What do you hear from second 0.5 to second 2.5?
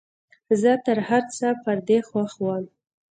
زه تر هرڅه پر دې خوښ